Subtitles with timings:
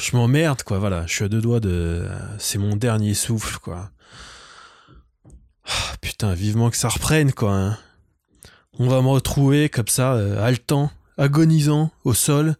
[0.00, 0.78] je m'emmerde, quoi.
[0.78, 2.08] Voilà, je suis à deux doigts de.
[2.38, 3.90] C'est mon dernier souffle, quoi.
[5.64, 7.52] Ah, putain, vivement que ça reprenne, quoi.
[7.52, 7.78] hein.
[8.78, 12.56] On va me retrouver comme ça, euh, haletant, agonisant au sol,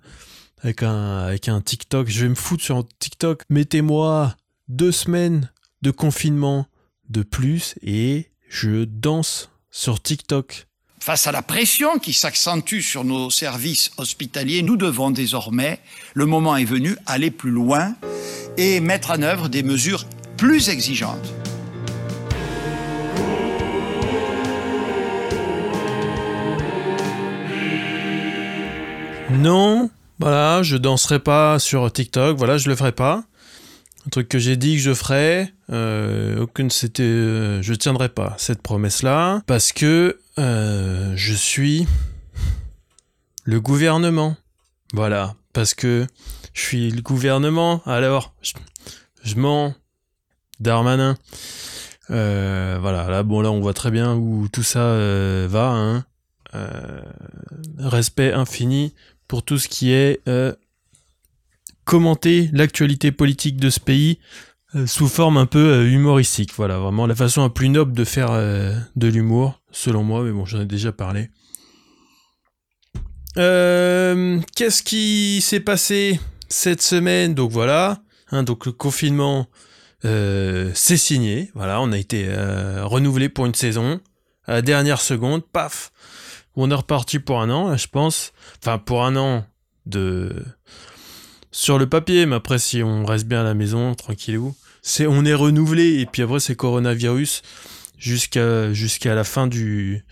[0.63, 2.09] avec un, avec un TikTok.
[2.09, 3.43] Je vais me foutre sur un TikTok.
[3.49, 4.35] Mettez-moi
[4.69, 5.51] deux semaines
[5.83, 6.67] de confinement
[7.09, 10.68] de plus et je danse sur TikTok.
[11.01, 15.81] Face à la pression qui s'accentue sur nos services hospitaliers, nous devons désormais,
[16.15, 17.95] le moment est venu, aller plus loin
[18.57, 20.05] et mettre en œuvre des mesures
[20.37, 21.33] plus exigeantes.
[29.31, 33.23] Non, voilà, je danserai pas sur TikTok, voilà, je le ferai pas.
[34.11, 38.63] Truc que j'ai dit que je ferais, euh, aucune c'était, euh, je tiendrai pas cette
[38.63, 41.87] promesse-là parce que euh, je suis
[43.45, 44.37] le gouvernement.
[44.95, 46.07] Voilà, parce que
[46.55, 47.83] je suis le gouvernement.
[47.85, 48.35] Alors,
[49.23, 49.75] je, mens,
[50.61, 51.17] Darmanin.
[52.09, 54.97] Voilà, là, bon, là, on voit très bien où tout ça
[55.49, 55.71] va.
[55.71, 56.05] Hein.
[57.79, 58.95] Respect infini
[59.27, 60.23] pour tout ce qui est
[61.89, 64.19] commenter l'actualité politique de ce pays
[64.75, 66.53] euh, sous forme un peu euh, humoristique.
[66.55, 70.31] Voilà, vraiment la façon la plus noble de faire euh, de l'humour, selon moi, mais
[70.31, 71.31] bon, j'en ai déjà parlé.
[73.37, 77.35] Qu'est-ce qui s'est passé cette semaine?
[77.35, 79.47] Donc voilà, hein, donc le confinement,
[80.03, 81.51] c'est signé.
[81.55, 82.29] Voilà, on a été
[82.83, 84.01] renouvelé pour une saison.
[84.45, 85.93] À la dernière seconde, paf,
[86.57, 88.33] on est reparti pour un an, je pense.
[88.61, 89.47] Enfin, pour un an
[89.87, 90.35] de
[91.51, 95.25] sur le papier, mais après, si on reste bien à la maison, tranquillou, c'est on
[95.25, 96.01] est renouvelé.
[96.01, 97.43] Et puis après c'est coronavirus
[97.99, 100.05] jusqu'à la fin du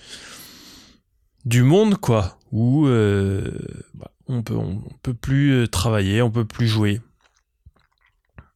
[1.44, 2.38] du monde quoi.
[2.52, 3.50] Où euh,
[3.94, 7.00] bah, on peut on, peut plus euh, travailler on peut plus jouer.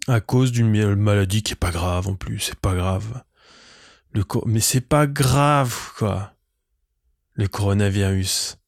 [0.08, 2.40] À cause d'une ma- maladie qui est pas grave en plus.
[2.40, 3.22] C'est pas grave.
[4.12, 6.34] Le mais c'est pas grave quoi.
[7.34, 8.58] Le coronavirus.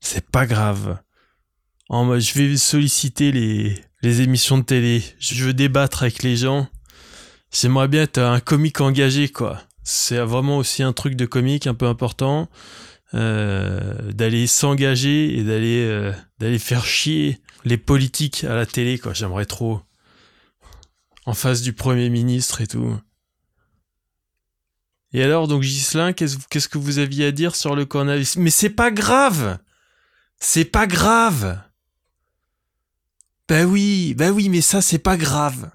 [0.00, 0.98] C'est pas grave
[1.88, 5.02] en mode, je vais solliciter les, les émissions de télé.
[5.18, 6.68] Je veux débattre avec les gens.
[7.52, 9.60] J'aimerais bien être un comique engagé, quoi.
[9.82, 12.48] C'est vraiment aussi un truc de comique un peu important.
[13.14, 19.12] euh, d'aller s'engager et d'aller euh, d'aller faire chier les politiques à la télé, quoi.
[19.14, 19.80] J'aimerais trop.
[21.26, 22.98] En face du Premier ministre et tout.
[25.12, 28.50] Et alors, donc, Ghislain, qu'est-ce qu'est-ce que vous aviez à dire sur le coronavirus Mais
[28.50, 29.58] c'est pas grave
[30.40, 31.60] C'est pas grave
[33.48, 35.70] ben oui, ben oui, mais ça c'est pas grave.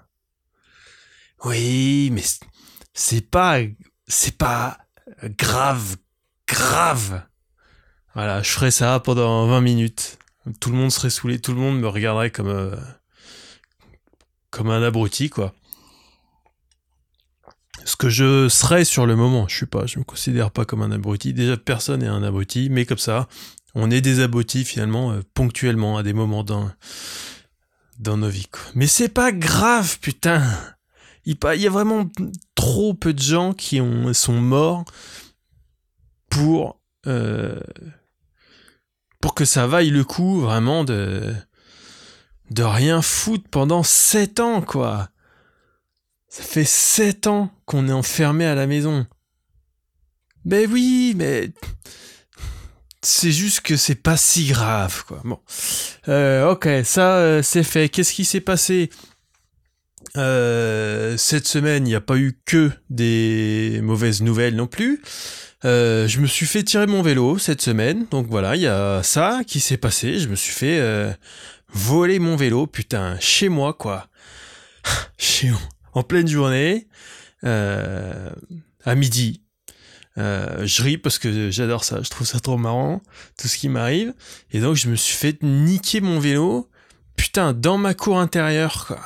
[1.44, 2.22] Oui, mais
[2.92, 3.58] c'est pas,
[5.38, 5.96] grave,
[6.46, 7.22] grave.
[8.14, 10.18] Voilà, je ferais ça pendant 20 minutes.
[10.60, 12.76] Tout le monde serait saoulé, tout le monde me regarderait comme, euh,
[14.50, 15.54] comme un abruti, quoi.
[17.84, 20.82] Ce que je serais sur le moment, je suis pas, je me considère pas comme
[20.82, 21.32] un abruti.
[21.32, 23.28] Déjà, personne n'est un abruti, mais comme ça,
[23.74, 26.70] on est des abrutis finalement, euh, ponctuellement, à des moments dans,
[28.00, 28.48] dans nos vies.
[28.74, 30.42] Mais c'est pas grave, putain.
[31.26, 32.08] Il y a vraiment
[32.54, 34.84] trop peu de gens qui ont, sont morts
[36.30, 37.60] pour, euh,
[39.20, 41.34] pour que ça vaille le coup vraiment de,
[42.50, 45.10] de rien foutre pendant 7 ans, quoi.
[46.28, 49.06] Ça fait 7 ans qu'on est enfermé à la maison.
[50.46, 51.52] Mais oui, mais
[53.02, 55.20] c'est juste que c'est pas si grave, quoi.
[55.24, 55.40] Bon.
[56.08, 57.88] Euh, ok, ça euh, c'est fait.
[57.88, 58.90] Qu'est-ce qui s'est passé?
[60.16, 65.00] Euh, Cette semaine, il n'y a pas eu que des mauvaises nouvelles non plus.
[65.62, 69.40] Je me suis fait tirer mon vélo cette semaine, donc voilà, il y a ça
[69.46, 70.18] qui s'est passé.
[70.18, 71.16] Je me suis fait
[71.72, 74.08] voler mon vélo, putain, chez moi quoi.
[75.18, 75.52] chez
[75.92, 76.88] en pleine journée,
[77.42, 79.42] à midi.
[80.18, 83.00] Euh, je ris parce que j'adore ça, je trouve ça trop marrant,
[83.38, 84.12] tout ce qui m'arrive.
[84.50, 86.68] Et donc je me suis fait niquer mon vélo,
[87.16, 89.00] putain, dans ma cour intérieure, quoi.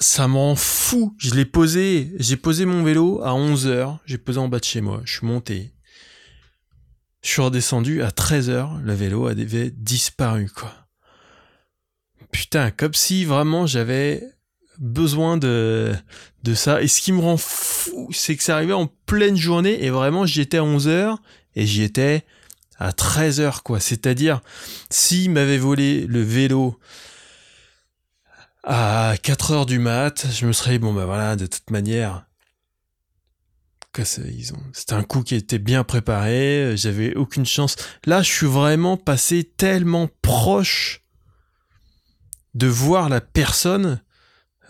[0.00, 1.12] Ça m'en fout.
[1.18, 4.80] Je l'ai posé, j'ai posé mon vélo à 11h, j'ai posé en bas de chez
[4.80, 5.72] moi, je suis monté.
[7.22, 10.72] Je suis redescendu à 13h, le vélo avait disparu, quoi.
[12.30, 14.22] Putain, comme si vraiment j'avais
[14.78, 15.94] besoin de,
[16.44, 16.82] de ça.
[16.82, 20.26] Et ce qui me rend fou, c'est que ça arrivait en pleine journée et vraiment
[20.26, 21.16] j'y étais à 11h
[21.56, 22.24] et j'y étais
[22.78, 23.80] à 13h, quoi.
[23.80, 24.40] C'est-à-dire,
[24.90, 26.78] s'il m'avait volé le vélo
[28.62, 32.28] à 4h du mat, je me serais dit, bon, bah voilà, de toute manière,
[34.72, 37.76] c'était un coup qui était bien préparé, j'avais aucune chance.
[38.04, 41.04] Là, je suis vraiment passé tellement proche
[42.54, 44.00] de voir la personne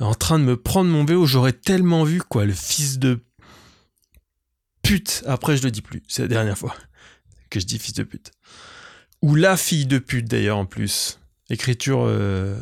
[0.05, 1.27] en train de me prendre mon vélo.
[1.27, 3.21] J'aurais tellement vu, quoi, le fils de
[4.83, 5.23] pute.
[5.27, 6.03] Après, je le dis plus.
[6.09, 6.75] C'est la dernière fois
[7.51, 8.33] que je dis fils de pute.
[9.23, 11.19] Ou la fille de pute, d'ailleurs, en plus.
[11.51, 12.59] Écriture euh,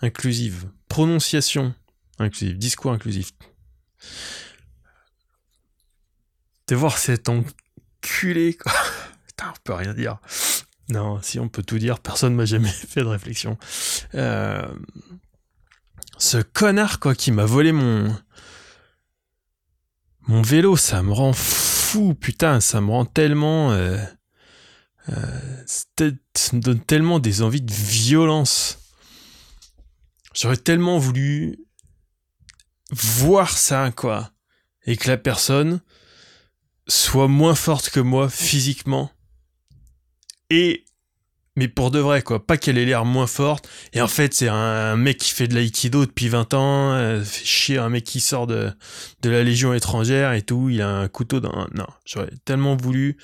[0.00, 0.68] inclusive.
[0.88, 1.74] Prononciation
[2.18, 2.58] inclusive.
[2.58, 3.32] Discours inclusif.
[6.68, 8.72] De voir cet enculé, quoi.
[9.26, 10.18] Putain, on peut rien dire.
[10.88, 13.58] Non, si on peut tout dire, personne m'a jamais fait de réflexion.
[14.14, 14.66] Euh,
[16.22, 18.16] ce connard, quoi, qui m'a volé mon.
[20.28, 23.72] Mon vélo, ça me rend fou, putain, ça me rend tellement.
[23.72, 23.98] Euh,
[25.08, 28.78] euh, ça me donne tellement des envies de violence.
[30.32, 31.58] J'aurais tellement voulu
[32.92, 34.30] voir ça, quoi.
[34.86, 35.80] Et que la personne
[36.86, 39.10] soit moins forte que moi physiquement.
[40.50, 40.84] Et
[41.56, 44.48] mais pour de vrai quoi, pas qu'elle ait l'air moins forte et en fait c'est
[44.48, 48.20] un, mec qui fait de l'aïkido depuis 20 ans, euh, fait chier un mec qui
[48.20, 48.72] sort de
[49.22, 53.16] de la légion étrangère et tout, il a un couteau dans non, j'aurais tellement voulu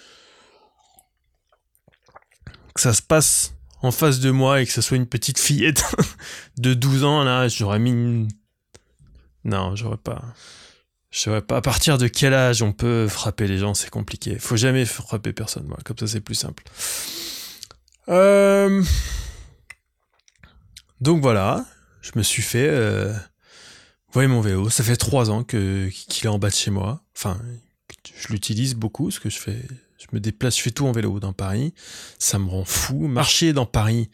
[2.75, 5.85] que ça se passe en face de moi et que ce soit une petite fillette
[6.59, 8.29] de 12 ans là, j'aurais mis une...
[9.45, 10.23] non, j'aurais pas
[11.11, 14.39] je pas à partir de quel âge on peut frapper les gens, c'est compliqué.
[14.39, 15.79] Faut jamais frapper personne, moi.
[15.85, 16.63] comme ça c'est plus simple.
[18.09, 18.83] Euh...
[21.01, 21.65] Donc voilà,
[22.01, 22.69] je me suis fait.
[22.69, 23.15] Euh...
[24.13, 27.05] Voyez mon vélo, ça fait trois ans qu'il est en bas de chez moi.
[27.15, 27.39] Enfin,
[28.17, 29.63] je l'utilise beaucoup, ce que je fais.
[29.99, 31.75] Je me déplace, je fais tout en vélo dans Paris.
[32.19, 33.07] Ça me rend fou.
[33.07, 34.11] Marcher dans Paris,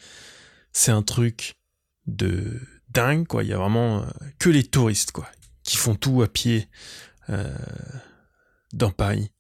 [0.72, 1.54] c'est un truc
[2.06, 3.44] de dingue, quoi.
[3.44, 4.06] Il y a vraiment euh,
[4.38, 5.28] que les touristes, quoi
[5.64, 6.68] qui font tout à pied
[8.72, 9.30] dans Paris.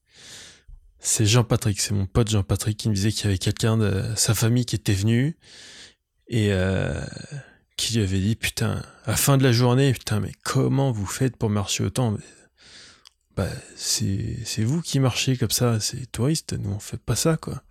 [1.06, 4.34] C'est Jean-Patrick, c'est mon pote Jean-Patrick qui me disait qu'il y avait quelqu'un de sa
[4.34, 5.36] famille qui était venu
[6.28, 6.98] et euh,
[7.76, 11.04] qui lui avait dit putain, à la fin de la journée, putain, mais comment vous
[11.04, 12.16] faites pour marcher autant?
[13.36, 17.62] Bah, c'est, vous qui marchez comme ça, c'est touriste, nous on fait pas ça quoi.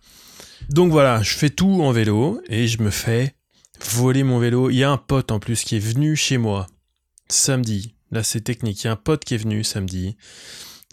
[0.69, 3.35] Donc voilà, je fais tout en vélo et je me fais
[3.83, 4.69] voler mon vélo.
[4.69, 6.67] Il y a un pote en plus qui est venu chez moi
[7.29, 8.83] samedi Là, c'est technique.
[8.83, 10.17] Il y a un pote qui est venu samedi.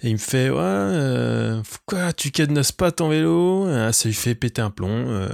[0.02, 3.66] Et il me fait Ouais, euh, quoi, tu cadenasses pas ton vélo?
[3.68, 4.88] Ah, Ça lui fait péter un plomb.
[4.88, 5.28] Euh,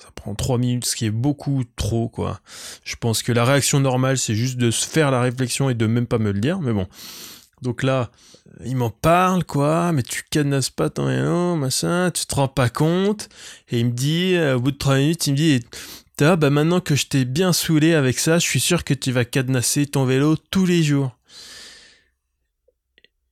[0.00, 2.40] ça prend trois minutes, ce qui est beaucoup trop, quoi.
[2.84, 5.86] Je pense que la réaction normale, c'est juste de se faire la réflexion et de
[5.86, 6.60] même pas me le dire.
[6.60, 6.86] Mais bon.
[7.62, 8.10] Donc là,
[8.64, 12.68] il m'en parle, quoi, mais tu cadenasses pas ton vélo, machin, tu te rends pas
[12.68, 13.28] compte.
[13.70, 15.60] Et il me dit, euh, au bout de trois minutes, il me dit
[16.20, 19.24] bah maintenant que je t'ai bien saoulé avec ça, je suis sûr que tu vas
[19.24, 21.16] cadenasser ton vélo tous les jours.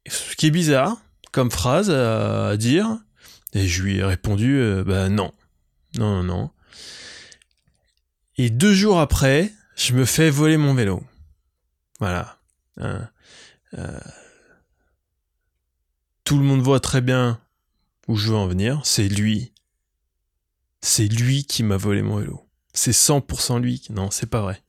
[0.08, 0.96] Ce qui est bizarre
[1.32, 2.99] comme phrase à, dire.
[3.55, 5.32] Et je lui ai répondu, euh, bah non.
[5.96, 6.50] Non, non, non.
[8.37, 11.02] Et deux jours après, je me fais voler mon vélo.
[11.99, 12.38] Voilà.
[12.76, 13.08] Hein.
[13.76, 13.99] Euh,
[16.25, 17.40] tout le monde voit très bien
[18.06, 18.81] où je veux en venir.
[18.84, 19.52] C'est lui.
[20.81, 22.46] C'est lui qui m'a volé mon vélo.
[22.75, 23.82] C'est 100% lui.
[23.90, 24.62] Non, c'est pas vrai.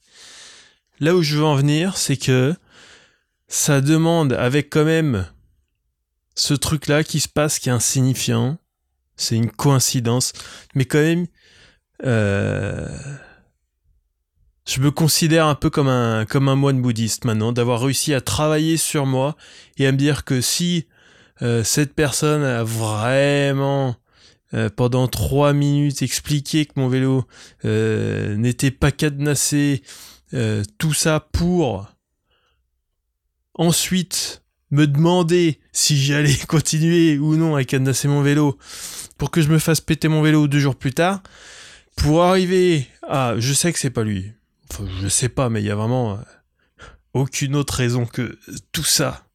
[1.00, 2.56] Là où je veux en venir, c'est que
[3.50, 5.28] ça demande avec quand même
[6.36, 8.58] ce truc-là qui se passe, qui est insignifiant.
[9.18, 10.32] C'est une coïncidence.
[10.76, 11.26] Mais quand même,
[12.06, 12.88] euh,
[14.66, 18.22] je me considère un peu comme un, comme un moine bouddhiste maintenant, d'avoir réussi à
[18.22, 19.36] travailler sur moi
[19.78, 20.88] et à me dire que si
[21.42, 23.96] euh, cette personne a vraiment
[24.54, 27.26] euh, pendant trois minutes expliqué que mon vélo
[27.64, 29.82] n'était pas cadenassé,
[30.78, 31.90] tout ça pour
[33.60, 38.58] ensuite me demander si j'allais continuer ou non à cadenasser mon vélo
[39.18, 41.22] pour que je me fasse péter mon vélo deux jours plus tard,
[41.98, 43.36] pour arriver à...
[43.38, 44.32] Je sais que c'est pas lui.
[44.72, 46.16] Enfin, je sais pas, mais il y a vraiment euh,
[47.14, 48.40] aucune autre raison que
[48.72, 49.26] tout ça.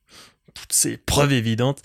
[0.54, 1.82] Toutes ces preuves évidentes.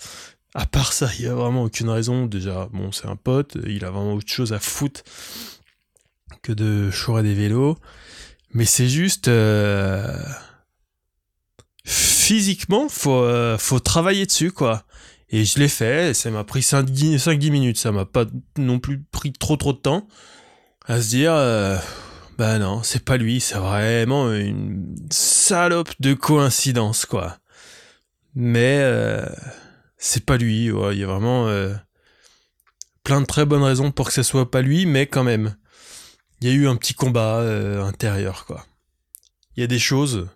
[0.54, 2.24] À part ça, il y a vraiment aucune raison.
[2.24, 5.02] Déjà, bon, c'est un pote, il a vraiment autre chose à foutre
[6.42, 7.76] que de chourer des vélos.
[8.54, 9.28] Mais c'est juste...
[9.28, 10.16] Euh,
[12.30, 14.84] physiquement, faut, euh, faut travailler dessus, quoi.
[15.30, 18.24] Et je l'ai fait, ça m'a pris 5-10 minutes, ça m'a pas
[18.56, 20.06] non plus pris trop trop de temps
[20.86, 21.76] à se dire, euh,
[22.38, 27.38] bah non, c'est pas lui, c'est vraiment une salope de coïncidence, quoi.
[28.36, 29.26] Mais euh,
[29.98, 31.48] c'est pas lui, il y a vraiment
[33.02, 35.56] plein de très bonnes raisons pour que ce soit pas lui, mais quand même,
[36.40, 37.40] il y a eu un petit combat
[37.84, 38.64] intérieur, quoi.
[39.56, 40.28] Il y a des choses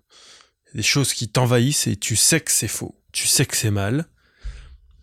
[0.75, 4.07] des choses qui t'envahissent et tu sais que c'est faux, tu sais que c'est mal,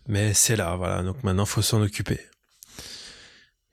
[0.06, 1.02] mais c'est là, voilà.
[1.02, 2.20] Donc maintenant, faut s'en occuper.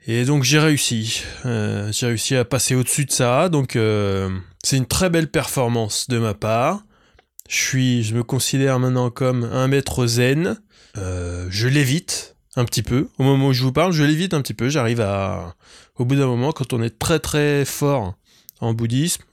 [0.08, 1.24] Et donc j'ai réussi.
[1.46, 3.50] Euh, j'ai réussi à passer au-dessus de ça.
[3.50, 4.30] Donc euh,
[4.64, 6.84] c'est une très belle performance de ma part.
[7.48, 10.60] Je je me considère maintenant comme un maître zen.
[10.98, 13.10] Euh, je l'évite un petit peu.
[13.18, 14.70] Au moment où je vous parle, je l'évite un petit peu.
[14.70, 15.56] J'arrive à,
[15.96, 18.16] au bout d'un moment, quand on est très très fort
[18.62, 19.24] en bouddhisme,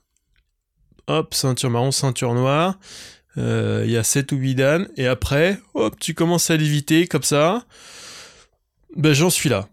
[1.08, 2.78] hop, ceinture marron, ceinture noire.
[3.36, 7.22] Il y a 7 ou 8 dan, et après, hop, tu commences à l'éviter comme
[7.22, 7.66] ça.
[8.96, 9.68] Ben j'en suis là.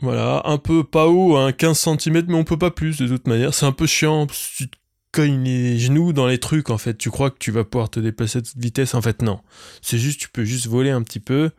[0.00, 3.26] Voilà, un peu pas haut, un 15 cm, mais on peut pas plus de toute
[3.26, 3.54] manière.
[3.54, 4.76] C'est un peu chiant, tu te
[5.12, 6.98] cognes les genoux dans les trucs en fait.
[6.98, 9.40] Tu crois que tu vas pouvoir te déplacer à toute vitesse, en fait non.
[9.80, 11.50] C'est juste, tu peux juste voler un petit peu,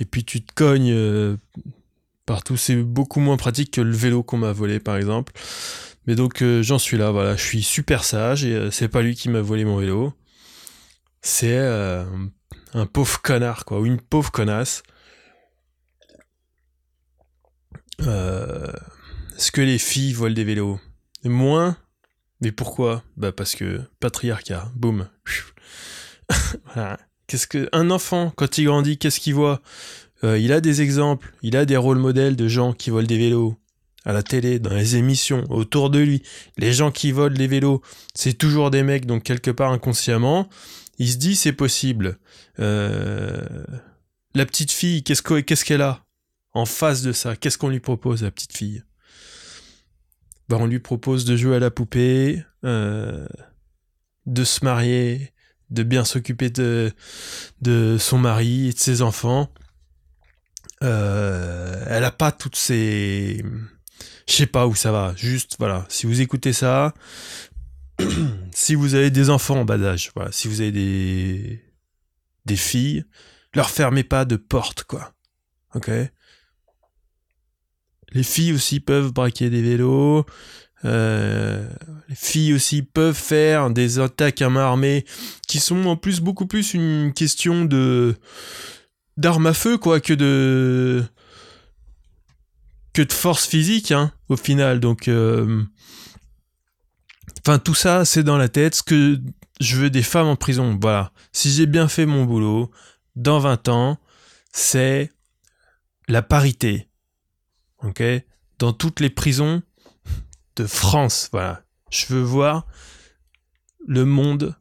[0.00, 1.36] et puis tu te cognes euh,
[2.26, 2.56] partout.
[2.56, 5.32] C'est beaucoup moins pratique que le vélo qu'on m'a volé par exemple.
[6.06, 9.02] Mais donc euh, j'en suis là, voilà, je suis super sage, et euh, c'est pas
[9.02, 10.12] lui qui m'a volé mon vélo.
[11.22, 14.82] C'est un pauvre connard, quoi, ou une pauvre connasse
[18.02, 18.72] euh,
[19.36, 20.80] est-ce que les filles volent des vélos?
[21.24, 21.76] Moins
[22.40, 23.02] Mais pourquoi?
[23.16, 25.08] Bah parce que patriarcat, boum.
[26.74, 26.98] voilà.
[27.26, 29.62] Qu'est-ce que un enfant quand il grandit, qu'est-ce qu'il voit?
[30.22, 33.18] Euh, Il a des exemples, il a des rôles modèles de gens qui volent des
[33.18, 33.56] vélos
[34.04, 36.22] à la télé, dans les émissions, autour de lui.
[36.58, 37.82] Les gens qui volent des vélos,
[38.14, 40.48] c'est toujours des mecs, donc quelque part inconsciemment,
[40.98, 42.18] il se dit c'est possible.
[42.60, 43.64] Euh,
[44.34, 46.04] la petite fille, qu'est-ce qu'elle a
[46.52, 48.82] en face de ça, qu'est-ce qu'on lui propose la petite fille?
[50.48, 53.26] Ben, On lui propose de jouer à la poupée, euh,
[54.26, 55.32] de se marier,
[55.70, 56.92] de bien s'occuper de,
[57.62, 59.52] de son mari et de ses enfants.
[60.82, 63.42] Euh, elle a pas toutes ces...
[64.26, 66.94] Je sais pas où ça va, juste voilà, si vous écoutez ça,
[68.52, 71.62] si vous avez des enfants en bas âge, voilà, si vous avez des,
[72.46, 73.04] des filles,
[73.54, 75.12] leur fermez pas de porte, quoi.
[75.74, 75.90] Ok?
[78.12, 80.24] Les filles aussi peuvent braquer des vélos.
[80.84, 81.68] Euh,
[82.08, 85.04] les filles aussi peuvent faire des attaques à main armée
[85.48, 88.16] qui sont en plus beaucoup plus une question de
[89.16, 91.02] d'armes à feu quoi que de
[92.94, 94.80] que de force physique hein, au final.
[94.80, 95.62] Donc euh,
[97.40, 98.76] enfin tout ça c'est dans la tête.
[98.76, 99.20] Ce que
[99.60, 101.12] je veux des femmes en prison voilà.
[101.32, 102.70] Si j'ai bien fait mon boulot
[103.16, 103.98] dans 20 ans
[104.52, 105.12] c'est
[106.08, 106.88] la parité.
[107.82, 108.02] Ok?
[108.58, 109.62] Dans toutes les prisons
[110.56, 111.64] de France, voilà.
[111.90, 112.66] Je veux voir
[113.86, 114.56] le monde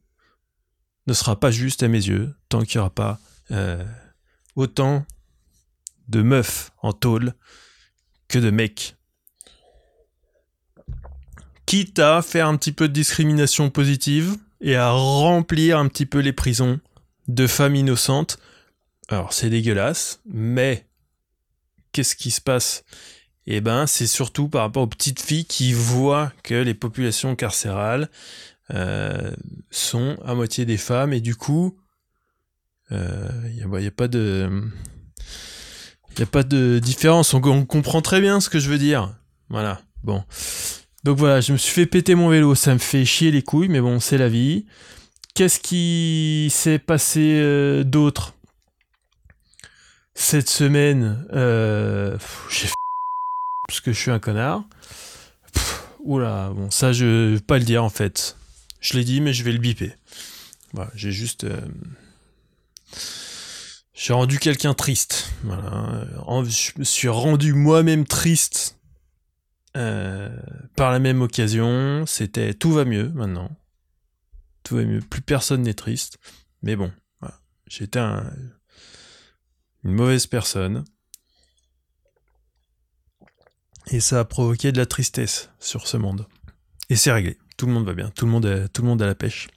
[1.08, 3.20] ne sera pas juste à mes yeux tant qu'il n'y aura pas
[3.52, 3.86] euh,
[4.56, 5.06] autant
[6.08, 7.34] de meufs en tôle
[8.38, 8.96] de mecs.
[11.66, 16.20] Quitte à faire un petit peu de discrimination positive et à remplir un petit peu
[16.20, 16.80] les prisons
[17.28, 18.38] de femmes innocentes.
[19.10, 20.88] Alors c'est dégueulasse, mais
[21.92, 22.84] qu'est-ce qui se passe?
[23.46, 28.10] Eh ben, c'est surtout par rapport aux petites filles qui voient que les populations carcérales
[28.72, 29.32] euh,
[29.70, 31.78] sont à moitié des femmes et du coup,
[32.90, 34.50] il euh, n'y a, pas de,
[36.18, 37.34] il a pas de différence.
[37.34, 39.14] On, comprend très bien ce que je veux dire.
[39.50, 39.82] Voilà.
[40.04, 40.24] Bon.
[41.04, 43.68] Donc voilà, je me suis fait péter mon vélo, ça me fait chier les couilles,
[43.68, 44.66] mais bon, c'est la vie.
[45.36, 48.34] Qu'est-ce qui s'est passé euh, d'autre
[50.16, 52.18] cette semaine, euh,
[52.50, 52.74] j'ai fait
[53.68, 54.64] parce que je suis un connard.
[56.02, 58.38] oula, bon, ça je vais pas le dire en fait.
[58.80, 59.96] Je l'ai dit, mais je vais le biper.
[60.74, 61.46] Voilà, j'ai juste.
[61.46, 61.62] Euh,
[63.94, 65.32] j'ai rendu quelqu'un triste.
[65.44, 66.06] Voilà.
[66.46, 68.80] Je me suis rendu moi-même triste
[69.78, 70.36] euh,
[70.76, 72.06] par la même occasion.
[72.06, 73.50] C'était tout va mieux maintenant.
[74.64, 75.00] Tout va mieux.
[75.00, 76.18] Plus personne n'est triste.
[76.62, 76.92] Mais bon,
[77.68, 78.32] j'étais un
[79.84, 80.86] une mauvaise personne.
[83.88, 86.26] Et ça a provoqué de la tristesse sur ce monde.
[86.90, 87.38] Et c'est réglé.
[87.58, 88.10] Tout le monde va bien.
[88.12, 89.50] Tout le monde, a, tout le monde à la pêche.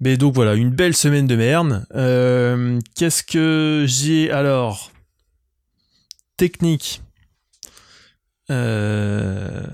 [0.00, 1.86] Mais donc voilà, une belle semaine de merde.
[1.94, 4.92] Euh, qu'est-ce que j'ai alors?
[6.36, 7.02] Technique.
[8.50, 9.66] Euh,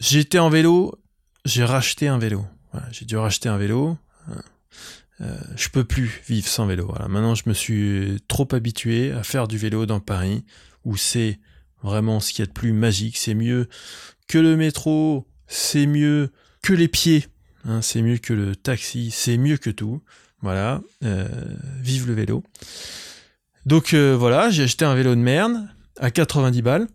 [0.00, 1.00] j'étais en vélo,
[1.44, 2.44] j'ai racheté un vélo.
[2.90, 3.96] j'ai dû racheter un vélo.
[5.20, 6.92] Euh, je peux plus vivre sans vélo.
[7.08, 10.44] Maintenant, je me suis trop habitué à faire du vélo dans Paris,
[10.84, 11.40] où c'est
[11.82, 13.16] vraiment ce qu'il y a de plus magique.
[13.16, 13.68] C'est mieux
[14.28, 16.30] que le métro, c'est mieux
[16.62, 17.26] que les pieds,
[17.64, 20.02] hein, c'est mieux que le taxi, c'est mieux que tout.
[20.40, 21.26] Voilà, euh,
[21.80, 22.44] vive le vélo.
[23.66, 26.86] Donc euh, voilà, j'ai acheté un vélo de merde à 90 balles.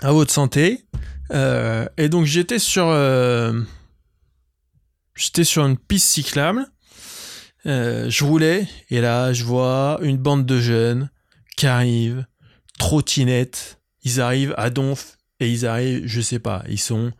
[0.00, 0.84] À votre santé.
[1.30, 2.86] et donc j'étais sur
[5.14, 6.66] j'étais sur une piste cyclable
[7.66, 11.10] euh, je roulais et là, je vois une bande de jeunes
[11.56, 12.26] qui arrivent,
[12.78, 13.80] trottinette.
[14.02, 17.12] Ils arrivent à Donf et ils arrivent, je sais pas, ils sont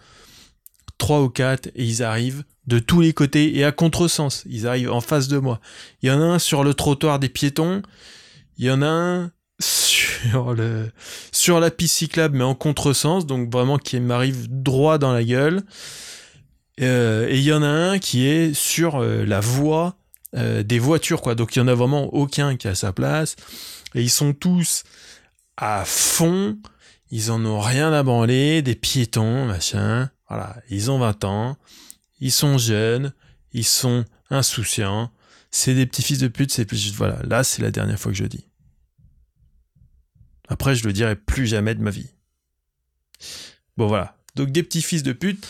[1.05, 4.43] trois ou quatre et ils arrivent de tous les côtés et à contresens.
[4.49, 5.61] Ils arrivent en face de moi.
[6.01, 7.83] Il y en a un sur le trottoir des piétons.
[8.57, 9.31] Il y en a un
[9.61, 10.91] sur le
[11.31, 15.63] sur la piste cyclable mais en contresens donc vraiment qui m'arrive droit dans la gueule
[16.81, 19.97] euh, et il y en a un qui est sur euh, la voie
[20.35, 23.37] euh, des voitures quoi donc il y en a vraiment aucun qui a sa place
[23.95, 24.83] et ils sont tous
[25.57, 26.57] à fond
[27.13, 31.57] ils en ont rien à branler des piétons machin voilà ils ont 20 ans
[32.21, 33.13] ils sont jeunes
[33.53, 35.11] ils sont insouciants
[35.51, 38.19] c'est des petits fils de pute c'est plus voilà là c'est la dernière fois que
[38.19, 38.47] je dis
[40.49, 42.11] après, je le dirai plus jamais de ma vie.
[43.77, 44.17] Bon, voilà.
[44.35, 45.47] Donc, des petits fils de pute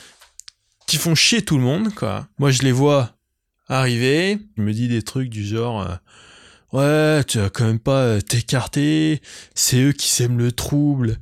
[0.87, 2.29] qui font chier tout le monde, quoi.
[2.39, 3.17] Moi, je les vois
[3.67, 4.39] arriver.
[4.57, 5.83] Je me dis des trucs du genre,
[6.73, 9.21] euh, ouais, tu vas quand même pas euh, t'écarter.
[9.55, 11.19] C'est eux qui sèment le trouble.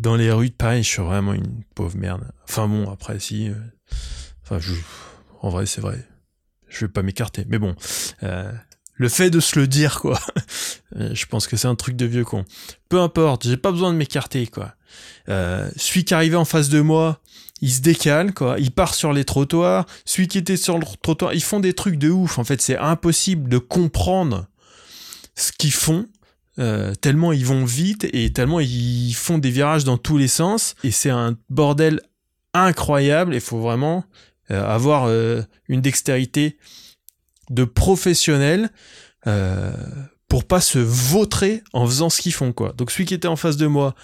[0.00, 2.22] Dans les rues de Paris, je suis vraiment une pauvre merde.
[2.48, 3.50] Enfin bon, après, si.
[3.50, 3.54] Euh,
[4.42, 4.72] enfin, je,
[5.42, 6.08] en vrai, c'est vrai.
[6.68, 7.44] Je vais pas m'écarter.
[7.48, 7.76] Mais bon,
[8.22, 8.50] euh,
[8.94, 10.18] le fait de se le dire, quoi.
[10.96, 12.44] Euh, je pense que c'est un truc de vieux con.
[12.88, 14.74] Peu importe, j'ai pas besoin de m'écarter, quoi.
[15.28, 17.20] Euh, celui qui arrivait en face de moi,
[17.60, 18.56] il se décale, quoi.
[18.58, 19.86] Il part sur les trottoirs.
[20.04, 22.40] Celui qui était sur le trottoir, ils font des trucs de ouf.
[22.40, 24.48] En fait, c'est impossible de comprendre
[25.36, 26.08] ce qu'ils font.
[26.58, 30.74] Euh, tellement ils vont vite et tellement ils font des virages dans tous les sens.
[30.84, 32.00] Et c'est un bordel
[32.54, 33.34] incroyable.
[33.34, 34.04] Il faut vraiment
[34.48, 35.08] avoir
[35.68, 36.56] une dextérité
[37.50, 38.70] de professionnels
[39.26, 39.72] euh,
[40.28, 42.72] pour pas se vautrer en faisant ce qu'ils font quoi.
[42.72, 43.94] Donc celui qui était en face de moi,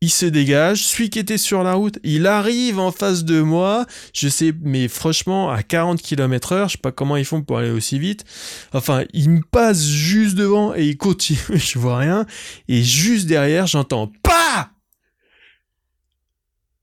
[0.00, 0.84] il se dégage.
[0.84, 3.86] Celui qui était sur la route, il arrive en face de moi.
[4.14, 7.58] Je sais, mais franchement, à 40 km heure, je sais pas comment ils font pour
[7.58, 8.24] aller aussi vite.
[8.72, 12.26] Enfin, il me passe juste devant et il continue, je vois rien.
[12.68, 14.70] Et juste derrière, j'entends pas!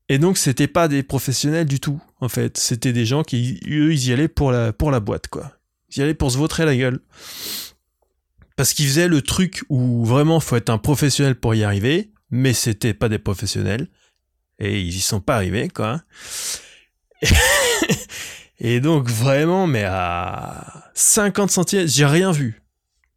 [0.08, 2.58] Et donc, c'était pas des professionnels du tout, en fait.
[2.58, 5.54] C'était des gens qui, eux, ils y allaient pour la, pour la boîte, quoi.
[5.90, 7.00] Ils y allaient pour se vautrer la gueule.
[8.56, 12.54] Parce qu'ils faisaient le truc où vraiment faut être un professionnel pour y arriver, mais
[12.54, 13.88] c'était pas des professionnels.
[14.60, 16.02] Et ils y sont pas arrivés, quoi.
[18.60, 22.62] Et donc vraiment, mais à 50 centièmes, j'ai rien vu.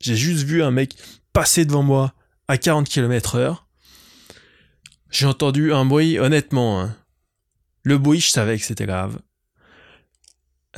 [0.00, 0.96] J'ai juste vu un mec
[1.33, 2.14] passer devant moi
[2.48, 3.68] à 40 km heure.
[5.11, 6.81] J'ai entendu un bruit, honnêtement.
[6.81, 6.96] Hein.
[7.83, 9.18] Le bruit, je savais que c'était grave.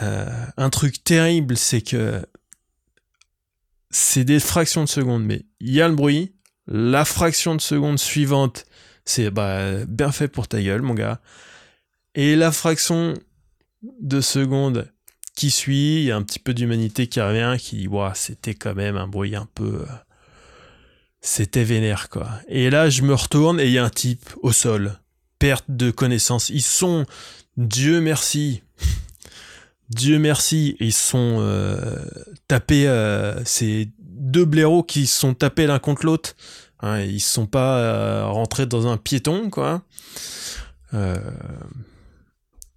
[0.00, 2.24] Euh, un truc terrible, c'est que
[3.90, 6.34] c'est des fractions de seconde, mais il y a le bruit,
[6.66, 8.66] la fraction de seconde suivante,
[9.04, 11.20] c'est bah, bien fait pour ta gueule, mon gars.
[12.14, 13.14] Et la fraction
[13.82, 14.90] de seconde
[15.34, 18.74] qui suit, il y a un petit peu d'humanité qui revient, qui dit, c'était quand
[18.74, 19.86] même un bruit un peu...
[19.88, 19.94] Euh,
[21.22, 22.30] c'était vénère, quoi.
[22.48, 24.98] Et là, je me retourne et il y a un type au sol.
[25.38, 26.48] Perte de connaissance.
[26.48, 27.06] Ils sont,
[27.56, 28.62] Dieu merci,
[29.90, 31.96] Dieu merci, ils sont euh,
[32.48, 33.88] tapés, euh, c'est
[34.30, 36.36] deux blaireaux qui se sont tapés l'un contre l'autre.
[36.80, 39.82] Hein, ils sont pas euh, rentrés dans un piéton, quoi.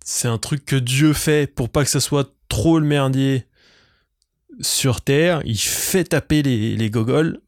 [0.03, 3.45] c'est un truc que Dieu fait pour pas que ça soit trop le merdier
[4.61, 5.41] sur Terre.
[5.45, 7.39] Il fait taper les, les gogoles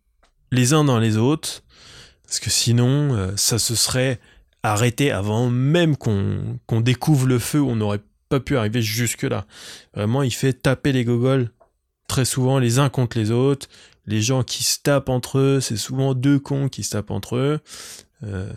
[0.51, 1.63] les uns dans les autres.
[2.23, 4.19] Parce que sinon, ça se serait
[4.63, 7.61] arrêté avant même qu'on découvre le feu.
[7.61, 9.45] On aurait pas pu arriver jusque-là.
[9.93, 11.51] Vraiment, il fait taper les gogoles
[12.07, 13.67] très souvent les uns contre les autres.
[14.07, 17.37] Les gens qui se tapent entre eux, c'est souvent deux cons qui se tapent entre
[17.37, 17.59] eux.
[18.23, 18.51] Euh,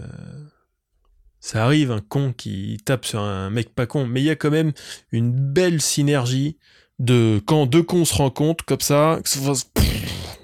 [1.40, 4.36] ça arrive, un con qui tape sur un mec pas con, mais il y a
[4.36, 4.72] quand même
[5.12, 6.56] une belle synergie
[6.98, 9.20] de quand deux cons se rencontrent comme ça,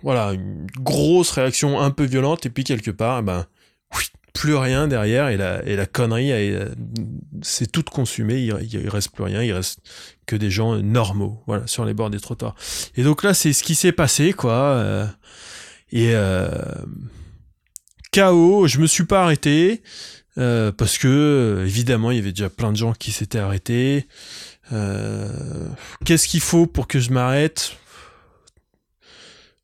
[0.03, 3.47] voilà, une grosse réaction un peu violente, et puis quelque part, eh ben,
[4.35, 6.33] plus rien derrière et la, et connerie
[7.43, 9.81] c'est tout consumé, il, il, reste plus rien, il reste
[10.27, 12.55] que des gens normaux, voilà, sur les bords des trottoirs.
[12.97, 14.53] Et donc là, c'est ce qui s'est passé, quoi.
[14.53, 15.07] Euh,
[15.93, 16.49] et euh,
[18.11, 19.83] chaos, je me suis pas arrêté
[20.37, 24.09] euh, parce que évidemment, il y avait déjà plein de gens qui s'étaient arrêtés.
[26.05, 27.77] Qu'est-ce qu'il faut pour que je m'arrête?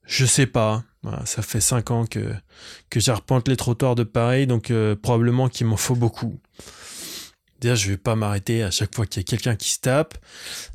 [0.04, 0.85] Je sais pas
[1.24, 2.34] ça fait 5 ans que,
[2.94, 6.38] j'arpente les trottoirs de Paris, donc euh, probablement qu'il m'en faut beaucoup.
[7.60, 10.16] Déjà, je vais pas m'arrêter à chaque fois qu'il y a quelqu'un qui se tape.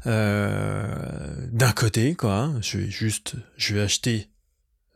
[0.05, 0.87] Euh,
[1.51, 2.35] d'un côté, quoi.
[2.35, 2.61] Hein.
[2.61, 4.29] je vais juste, je vais acheter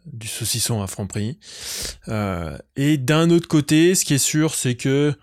[0.06, 1.40] du saucisson à franc prix.
[2.08, 5.14] Euh, et d'un autre côté, ce qui est sûr, c'est que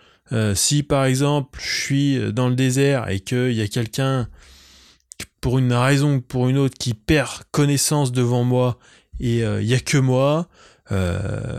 [0.54, 4.28] si par exemple je suis dans le désert et qu'il y a quelqu'un
[5.40, 8.80] pour une raison ou pour une autre, qui perd connaissance devant moi
[9.20, 10.48] et il y a que moi,
[10.92, 11.58] euh,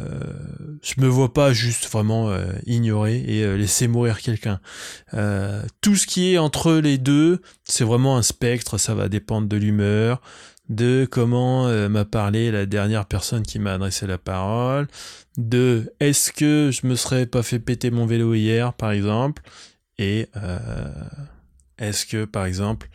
[0.82, 4.60] je me vois pas juste vraiment euh, ignorer et euh, laisser mourir quelqu'un.
[5.82, 9.58] tout ce qui est entre les deux, c'est vraiment un spectre, ça va dépendre de
[9.58, 10.22] l'humeur,
[10.70, 14.88] de comment m'a parlé la dernière personne qui m'a adressé la parole,
[15.38, 19.42] de est-ce que je me serais pas fait péter mon vélo hier par exemple,
[19.98, 20.30] et
[21.78, 22.90] est-ce que par exemple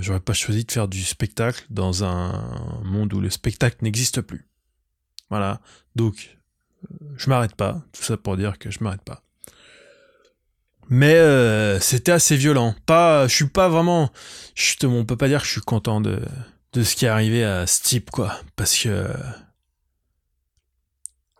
[0.00, 4.46] j'aurais pas choisi de faire du spectacle dans un monde où le spectacle n'existe plus.
[5.30, 5.60] Voilà.
[5.96, 6.38] Donc,
[6.84, 7.82] euh, je m'arrête pas.
[7.92, 9.22] Tout ça pour dire que je m'arrête pas.
[10.88, 12.74] Mais euh, c'était assez violent.
[12.86, 14.10] Pas, je suis pas vraiment.
[14.54, 16.20] Justement, on peut pas dire que je suis content de,
[16.72, 18.38] de ce qui est arrivé à ce type, quoi.
[18.56, 19.08] Parce que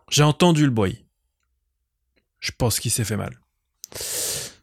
[0.09, 1.05] j'ai entendu le bruit.
[2.39, 3.39] Je pense qu'il s'est fait mal.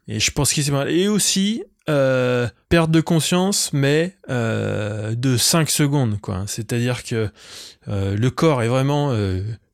[0.07, 0.89] Et je pense qu'il s'est mal.
[0.89, 6.43] Et aussi, euh, perte de conscience, mais euh, de 5 secondes, quoi.
[6.45, 7.29] C'est-à-dire que
[7.87, 9.15] euh, le corps est vraiment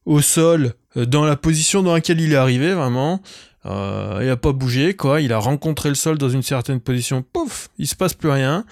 [0.05, 3.21] au sol, dans la position dans laquelle il est arrivé, vraiment.
[3.65, 5.21] il n'a pas bougé, quoi.
[5.21, 8.65] Il a rencontré le sol dans une certaine position, pouf, il se passe plus rien.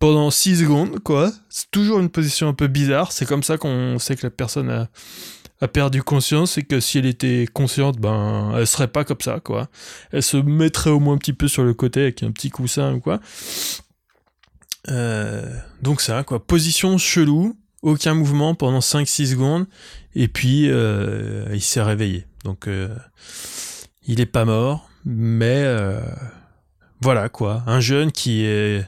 [0.00, 1.32] Pendant 6 secondes, quoi.
[1.48, 3.12] C'est toujours une position un peu bizarre.
[3.12, 4.88] C'est comme ça qu'on sait que la personne a,
[5.60, 9.40] a perdu conscience et que si elle était consciente, ben, elle serait pas comme ça,
[9.40, 9.68] quoi.
[10.12, 12.94] Elle se mettrait au moins un petit peu sur le côté avec un petit coussin
[12.94, 13.20] ou quoi.
[14.90, 16.44] Euh, donc ça, quoi.
[16.44, 19.66] Position chelou, aucun mouvement pendant 5-6 secondes,
[20.14, 22.26] et puis euh, il s'est réveillé.
[22.44, 22.94] Donc euh,
[24.06, 25.64] il est pas mort, mais
[27.00, 27.62] voilà quoi.
[27.66, 28.86] Un jeune qui est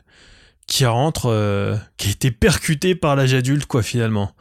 [0.67, 4.33] qui rentre, qui a été percuté par l'âge adulte, quoi, finalement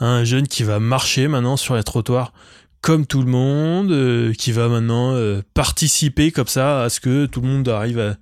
[0.00, 2.32] un jeune qui va marcher maintenant sur les trottoirs
[2.80, 7.26] comme tout le monde, euh, qui va maintenant euh, participer comme ça à ce que
[7.26, 8.16] tout le monde arrive à,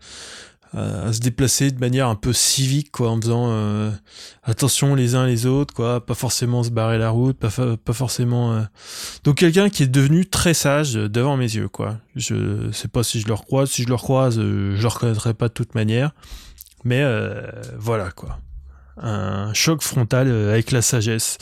[0.75, 3.91] se déplacer de manière un peu civique, quoi, en faisant euh,
[4.43, 7.49] attention les uns les autres, quoi, pas forcément se barrer la route, pas,
[7.95, 8.67] forcément.
[9.25, 11.97] Donc quelqu'un qui est devenu très sage devant mes yeux, quoi.
[12.17, 15.49] Je sais pas si je le recroise, si je le recroise, je le reconnaîtrai pas
[15.49, 16.11] de toute manière,
[16.85, 17.03] mais
[17.79, 18.39] voilà, quoi.
[18.99, 21.39] Un choc frontal avec la sagesse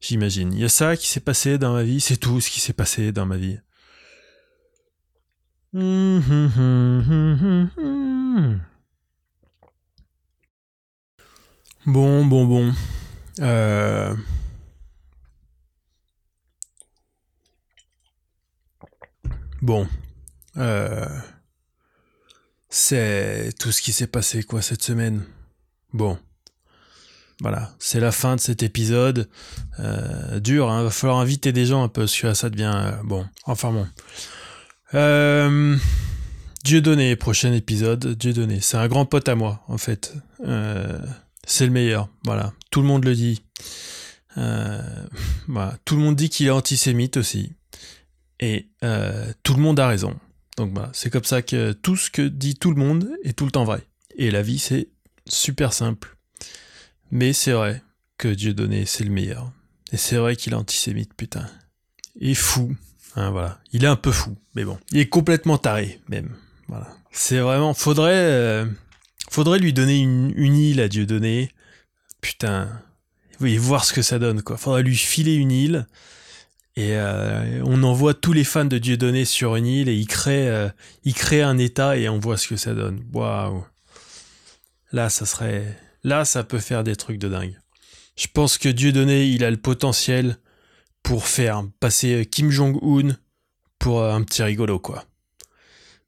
[0.00, 0.52] j'imagine.
[0.52, 2.72] Il y a ça qui s'est passé dans ma vie, c'est tout ce qui s'est
[2.72, 3.58] passé dans ma vie.
[11.86, 12.74] Bon, bon, bon.
[13.40, 14.14] Euh...
[19.62, 19.88] Bon.
[20.56, 21.20] Euh...
[22.68, 25.24] C'est tout ce qui s'est passé, quoi, cette semaine.
[25.92, 26.18] Bon.
[27.40, 29.28] Voilà, c'est la fin de cet épisode.
[29.78, 32.72] Euh, dur, hein, va falloir inviter des gens un peu, parce que ça devient...
[32.74, 33.86] Euh, bon, enfin bon.
[34.94, 35.76] Euh,
[36.64, 38.60] Dieu donné, prochain épisode, Dieu donné.
[38.60, 40.14] C'est un grand pote à moi, en fait.
[41.46, 42.52] C'est le meilleur, voilà.
[42.70, 43.42] Tout le monde le dit.
[44.34, 44.40] Tout
[45.96, 47.52] le monde dit qu'il est antisémite aussi.
[48.40, 48.68] Et
[49.42, 50.16] tout le monde a raison.
[50.56, 53.52] Donc c'est comme ça que tout ce que dit tout le monde est tout le
[53.52, 53.86] temps vrai.
[54.16, 54.88] Et la vie, c'est
[55.28, 56.16] super simple.
[57.10, 57.82] Mais c'est vrai
[58.18, 59.52] que Dieu donné, c'est le meilleur.
[59.92, 61.46] Et c'est vrai qu'il est antisémite, putain.
[62.20, 62.76] Et fou.
[63.16, 63.60] Hein, voilà.
[63.72, 64.78] Il est un peu fou, mais bon.
[64.92, 66.34] Il est complètement taré, même.
[66.68, 66.88] Voilà.
[67.10, 67.74] C'est vraiment.
[67.74, 68.12] Faudrait.
[68.12, 68.66] Euh,
[69.30, 71.50] faudrait lui donner une, île à Dieu donné.
[72.20, 72.68] Putain.
[73.40, 74.56] Oui, voir ce que ça donne, quoi.
[74.56, 75.86] Faudrait lui filer une île.
[76.76, 80.06] Et euh, on envoie tous les fans de Dieu donné sur une île et il
[80.06, 80.68] crée, euh,
[81.02, 83.04] il crée un état et on voit ce que ça donne.
[83.12, 83.64] Waouh.
[84.92, 87.58] Là, ça serait Là, ça peut faire des trucs de dingue.
[88.16, 90.38] Je pense que Dieu donné, il a le potentiel
[91.02, 93.16] pour faire passer Kim Jong-un
[93.78, 95.04] pour un petit rigolo, quoi.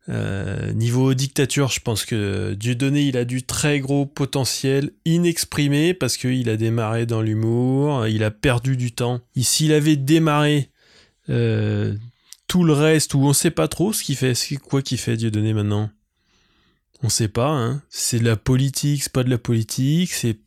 [0.09, 5.94] Euh, niveau dictature, je pense que Dieu donné, il a du très gros potentiel inexprimé
[5.94, 9.20] parce qu'il a démarré dans l'humour, il a perdu du temps.
[9.37, 10.70] Ici, il avait démarré
[11.29, 11.94] euh,
[12.48, 15.31] tout le reste où on sait pas trop ce qu'il fait, quoi qu'il fait Dieu
[15.31, 15.90] donné maintenant.
[17.03, 17.83] On sait pas, hein.
[17.89, 20.39] C'est de la politique, c'est pas de la politique, c'est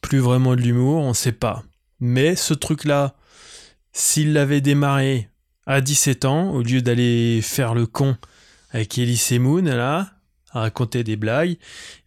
[0.00, 1.64] plus vraiment de l'humour, on sait pas.
[2.00, 3.14] Mais ce truc-là,
[3.92, 5.28] s'il l'avait démarré
[5.66, 8.16] à 17 ans, au lieu d'aller faire le con
[8.70, 10.12] avec Elise Moon, là,
[10.52, 11.56] à raconter des blagues,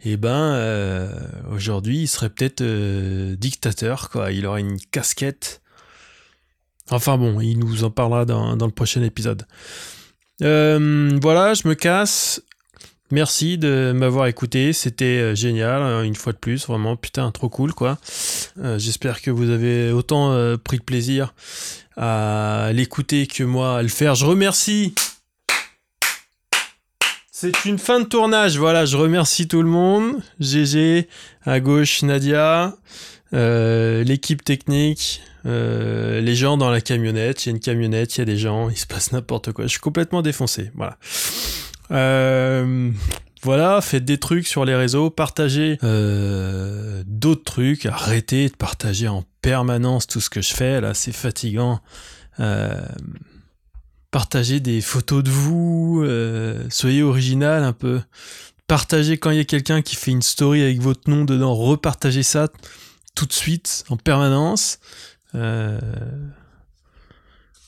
[0.03, 1.09] eh ben, euh,
[1.51, 4.31] aujourd'hui, il serait peut-être euh, dictateur, quoi.
[4.31, 5.61] Il aurait une casquette.
[6.89, 9.45] Enfin bon, il nous en parlera dans, le prochain épisode.
[10.41, 12.41] Euh, voilà, je me casse.
[13.11, 17.49] Merci de m'avoir écouté, c'était euh, génial, hein, une fois de plus, vraiment putain, trop
[17.49, 17.97] cool quoi.
[18.63, 21.33] Euh, j'espère que vous avez autant euh, pris de plaisir
[21.97, 24.15] à l'écouter que moi à le faire.
[24.15, 24.93] Je remercie
[27.33, 28.57] C'est une fin de tournage.
[28.57, 30.21] Voilà, je remercie tout le monde.
[30.39, 31.09] GG,
[31.45, 32.77] à gauche Nadia,
[33.33, 37.45] l'équipe technique, les gens dans la camionnette.
[37.45, 39.65] Il y a une camionnette, il y a des gens, il se passe n'importe quoi.
[39.65, 40.71] Je suis complètement défoncé.
[40.75, 40.97] Voilà.
[41.91, 42.91] Euh,
[43.43, 49.23] voilà, faites des trucs sur les réseaux, partagez euh, d'autres trucs, arrêtez de partager en
[49.41, 51.79] permanence tout ce que je fais, là c'est fatigant.
[52.39, 52.79] Euh,
[54.11, 58.01] partagez des photos de vous, euh, soyez original un peu.
[58.67, 62.23] Partagez quand il y a quelqu'un qui fait une story avec votre nom dedans, repartagez
[62.23, 62.47] ça
[63.15, 64.77] tout de suite, en permanence.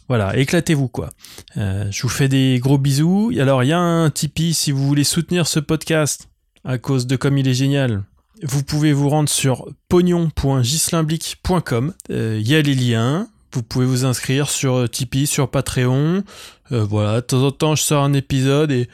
[0.08, 1.10] Voilà, éclatez-vous quoi.
[1.58, 3.32] Euh, je vous fais des gros bisous.
[3.40, 6.30] Alors il y a un Tipeee si vous voulez soutenir ce podcast
[6.64, 8.04] à cause de comme il est génial.
[8.42, 11.94] Vous pouvez vous rendre sur pognon.gislimblic.com.
[12.10, 13.28] Euh, Il y a les liens.
[13.54, 16.24] Vous pouvez vous inscrire sur Tipeee, sur Patreon.
[16.72, 18.90] Euh, voilà, de temps en temps je sors un épisode et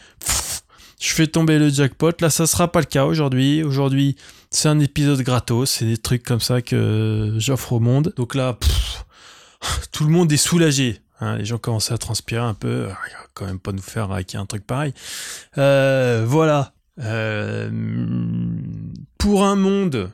[1.00, 2.12] je fais tomber le jackpot.
[2.19, 3.63] Là, ça sera pas le cas aujourd'hui.
[3.63, 4.17] Aujourd'hui,
[4.52, 5.69] c'est un épisode gratos.
[5.69, 8.13] C'est des trucs comme ça que j'offre au monde.
[8.17, 8.58] Donc là,
[9.91, 11.02] tout le monde est soulagé.
[11.22, 12.89] Hein, les gens commencent à transpirer un peu.
[13.34, 14.93] Quand même pas nous faire hacker un truc pareil.
[15.58, 16.74] Euh, voilà.
[17.02, 17.69] Euh,
[19.17, 20.12] pour un monde,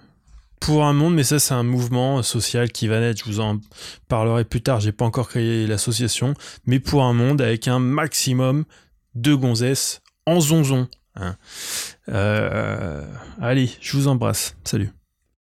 [0.59, 3.19] pour un monde, mais ça c'est un mouvement social qui va naître.
[3.19, 3.59] Je vous en
[4.07, 4.79] parlerai plus tard.
[4.79, 6.33] J'ai pas encore créé l'association,
[6.65, 8.65] mais pour un monde avec un maximum
[9.15, 10.87] de gonzesses en zonzon.
[11.15, 11.37] Hein.
[12.09, 13.07] Euh,
[13.41, 14.55] allez, je vous embrasse.
[14.63, 14.94] Salut.